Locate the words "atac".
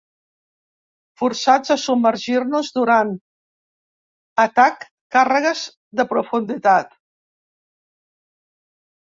4.45-4.87